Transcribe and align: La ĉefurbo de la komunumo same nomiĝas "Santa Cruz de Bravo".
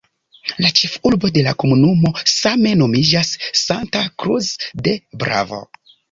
La 0.65 0.69
ĉefurbo 0.77 1.29
de 1.33 1.41
la 1.47 1.51
komunumo 1.63 2.11
same 2.31 2.71
nomiĝas 2.79 3.33
"Santa 3.61 4.01
Cruz 4.23 4.49
de 4.89 4.95
Bravo". 5.25 5.61